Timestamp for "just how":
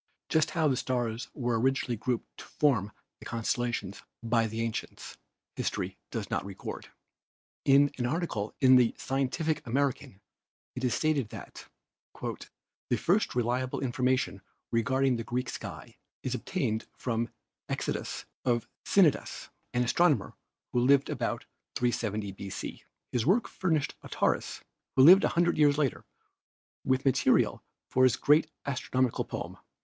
0.29-0.67